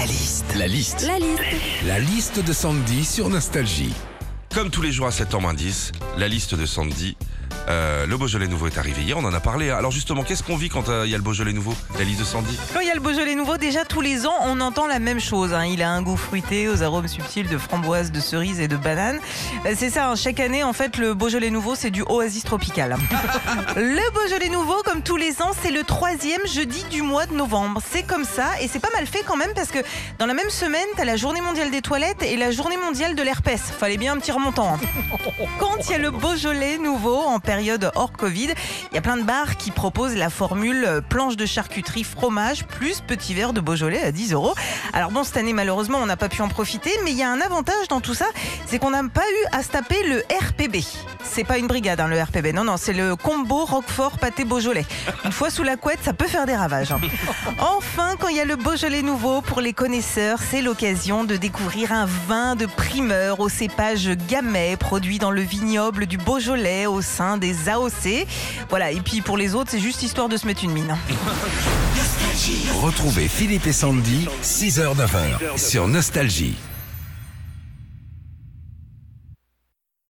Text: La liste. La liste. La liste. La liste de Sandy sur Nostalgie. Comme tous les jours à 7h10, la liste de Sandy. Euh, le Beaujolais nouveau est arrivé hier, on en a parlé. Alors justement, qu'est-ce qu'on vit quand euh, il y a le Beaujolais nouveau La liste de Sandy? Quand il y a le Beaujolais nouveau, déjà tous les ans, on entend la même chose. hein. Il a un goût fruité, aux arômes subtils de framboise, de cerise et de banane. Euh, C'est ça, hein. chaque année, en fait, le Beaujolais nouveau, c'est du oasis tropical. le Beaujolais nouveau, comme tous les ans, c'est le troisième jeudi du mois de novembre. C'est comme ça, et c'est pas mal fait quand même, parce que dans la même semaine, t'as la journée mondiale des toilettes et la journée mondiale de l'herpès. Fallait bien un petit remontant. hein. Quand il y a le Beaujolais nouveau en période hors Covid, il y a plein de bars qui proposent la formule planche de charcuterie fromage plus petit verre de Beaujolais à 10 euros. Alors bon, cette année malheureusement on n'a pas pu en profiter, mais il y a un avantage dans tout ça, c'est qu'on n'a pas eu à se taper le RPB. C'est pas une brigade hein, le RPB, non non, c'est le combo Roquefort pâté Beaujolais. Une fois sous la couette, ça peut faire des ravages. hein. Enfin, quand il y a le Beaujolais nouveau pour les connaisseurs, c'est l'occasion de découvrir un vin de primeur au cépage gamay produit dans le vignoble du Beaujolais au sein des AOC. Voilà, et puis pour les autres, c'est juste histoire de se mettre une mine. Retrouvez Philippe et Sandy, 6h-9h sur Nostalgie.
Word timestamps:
La 0.00 0.06
liste. 0.06 0.54
La 0.56 0.66
liste. 0.66 1.02
La 1.06 1.18
liste. 1.18 1.42
La 1.86 1.98
liste 1.98 2.42
de 2.42 2.54
Sandy 2.54 3.04
sur 3.04 3.28
Nostalgie. 3.28 3.92
Comme 4.54 4.70
tous 4.70 4.80
les 4.80 4.92
jours 4.92 5.06
à 5.06 5.10
7h10, 5.10 5.92
la 6.16 6.26
liste 6.26 6.54
de 6.54 6.64
Sandy. 6.64 7.18
Euh, 7.70 8.04
le 8.06 8.16
Beaujolais 8.16 8.48
nouveau 8.48 8.66
est 8.66 8.78
arrivé 8.78 9.02
hier, 9.02 9.16
on 9.16 9.24
en 9.24 9.32
a 9.32 9.38
parlé. 9.38 9.70
Alors 9.70 9.92
justement, 9.92 10.24
qu'est-ce 10.24 10.42
qu'on 10.42 10.56
vit 10.56 10.68
quand 10.68 10.88
euh, 10.88 11.02
il 11.06 11.10
y 11.10 11.14
a 11.14 11.16
le 11.16 11.22
Beaujolais 11.22 11.52
nouveau 11.52 11.72
La 11.98 12.04
liste 12.04 12.18
de 12.18 12.24
Sandy? 12.24 12.58
Quand 12.74 12.80
il 12.80 12.88
y 12.88 12.90
a 12.90 12.94
le 12.94 13.00
Beaujolais 13.00 13.36
nouveau, 13.36 13.58
déjà 13.58 13.84
tous 13.84 14.00
les 14.00 14.26
ans, 14.26 14.34
on 14.42 14.60
entend 14.60 14.88
la 14.88 14.98
même 14.98 15.20
chose. 15.20 15.54
hein. 15.54 15.64
Il 15.66 15.80
a 15.82 15.90
un 15.90 16.02
goût 16.02 16.16
fruité, 16.16 16.68
aux 16.68 16.82
arômes 16.82 17.06
subtils 17.06 17.46
de 17.48 17.56
framboise, 17.58 18.10
de 18.10 18.18
cerise 18.18 18.58
et 18.58 18.66
de 18.66 18.76
banane. 18.76 19.20
Euh, 19.66 19.74
C'est 19.76 19.90
ça, 19.90 20.08
hein. 20.08 20.16
chaque 20.16 20.40
année, 20.40 20.64
en 20.64 20.72
fait, 20.72 20.96
le 20.96 21.14
Beaujolais 21.14 21.50
nouveau, 21.50 21.76
c'est 21.76 21.90
du 21.92 22.02
oasis 22.02 22.42
tropical. 22.42 22.96
le 23.76 24.12
Beaujolais 24.14 24.48
nouveau, 24.48 24.82
comme 24.84 25.02
tous 25.02 25.16
les 25.16 25.40
ans, 25.40 25.52
c'est 25.62 25.70
le 25.70 25.84
troisième 25.84 26.44
jeudi 26.52 26.84
du 26.90 27.02
mois 27.02 27.26
de 27.26 27.34
novembre. 27.34 27.80
C'est 27.88 28.02
comme 28.02 28.24
ça, 28.24 28.48
et 28.60 28.66
c'est 28.66 28.80
pas 28.80 28.90
mal 28.96 29.06
fait 29.06 29.22
quand 29.24 29.36
même, 29.36 29.52
parce 29.54 29.68
que 29.70 29.78
dans 30.18 30.26
la 30.26 30.34
même 30.34 30.50
semaine, 30.50 30.86
t'as 30.96 31.04
la 31.04 31.16
journée 31.16 31.40
mondiale 31.40 31.70
des 31.70 31.82
toilettes 31.82 32.22
et 32.24 32.36
la 32.36 32.50
journée 32.50 32.76
mondiale 32.78 33.14
de 33.14 33.22
l'herpès. 33.22 33.60
Fallait 33.60 33.96
bien 33.96 34.14
un 34.14 34.18
petit 34.18 34.32
remontant. 34.32 34.74
hein. 34.74 34.80
Quand 35.60 35.76
il 35.86 35.92
y 35.92 35.94
a 35.94 35.98
le 35.98 36.10
Beaujolais 36.10 36.78
nouveau 36.78 37.16
en 37.20 37.38
période 37.38 37.59
hors 37.94 38.12
Covid, 38.12 38.48
il 38.90 38.94
y 38.94 38.98
a 38.98 39.00
plein 39.00 39.16
de 39.16 39.22
bars 39.22 39.56
qui 39.56 39.70
proposent 39.70 40.16
la 40.16 40.30
formule 40.30 41.02
planche 41.08 41.36
de 41.36 41.46
charcuterie 41.46 42.04
fromage 42.04 42.64
plus 42.66 43.00
petit 43.00 43.34
verre 43.34 43.52
de 43.52 43.60
Beaujolais 43.60 44.02
à 44.02 44.12
10 44.12 44.32
euros. 44.32 44.54
Alors 44.92 45.10
bon, 45.10 45.24
cette 45.24 45.36
année 45.36 45.52
malheureusement 45.52 45.98
on 45.98 46.06
n'a 46.06 46.16
pas 46.16 46.28
pu 46.28 46.42
en 46.42 46.48
profiter, 46.48 46.90
mais 47.04 47.10
il 47.10 47.18
y 47.18 47.22
a 47.22 47.30
un 47.30 47.40
avantage 47.40 47.88
dans 47.88 48.00
tout 48.00 48.14
ça, 48.14 48.26
c'est 48.66 48.78
qu'on 48.78 48.90
n'a 48.90 49.02
pas 49.08 49.20
eu 49.20 49.56
à 49.56 49.62
se 49.62 49.68
taper 49.68 50.02
le 50.08 50.22
RPB. 50.48 50.78
C'est 51.32 51.44
pas 51.44 51.58
une 51.58 51.68
brigade 51.68 52.00
hein, 52.00 52.08
le 52.08 52.20
RPB, 52.20 52.52
non 52.52 52.64
non, 52.64 52.76
c'est 52.76 52.92
le 52.92 53.14
combo 53.14 53.64
Roquefort 53.64 54.18
pâté 54.18 54.44
Beaujolais. 54.44 54.84
Une 55.24 55.30
fois 55.30 55.48
sous 55.48 55.62
la 55.62 55.76
couette, 55.76 56.00
ça 56.02 56.12
peut 56.12 56.26
faire 56.26 56.44
des 56.44 56.56
ravages. 56.56 56.90
hein. 56.90 57.00
Enfin, 57.58 58.16
quand 58.18 58.28
il 58.28 58.36
y 58.36 58.40
a 58.40 58.44
le 58.44 58.56
Beaujolais 58.56 59.02
nouveau 59.02 59.40
pour 59.40 59.60
les 59.60 59.72
connaisseurs, 59.72 60.38
c'est 60.50 60.60
l'occasion 60.60 61.22
de 61.24 61.36
découvrir 61.36 61.92
un 61.92 62.06
vin 62.28 62.56
de 62.56 62.66
primeur 62.66 63.38
au 63.40 63.48
cépage 63.48 64.08
gamay 64.28 64.76
produit 64.76 65.18
dans 65.18 65.30
le 65.30 65.40
vignoble 65.42 66.06
du 66.06 66.18
Beaujolais 66.18 66.86
au 66.86 67.00
sein 67.00 67.36
des 67.38 67.68
AOC. 67.68 68.26
Voilà, 68.68 68.90
et 68.90 69.00
puis 69.00 69.20
pour 69.20 69.36
les 69.36 69.54
autres, 69.54 69.70
c'est 69.70 69.80
juste 69.80 70.02
histoire 70.02 70.28
de 70.28 70.36
se 70.36 70.46
mettre 70.46 70.64
une 70.64 70.72
mine. 70.72 70.96
Retrouvez 72.82 73.28
Philippe 73.28 73.66
et 73.66 73.72
Sandy, 73.72 74.26
6h-9h 74.42 75.56
sur 75.58 75.86
Nostalgie. 75.86 76.56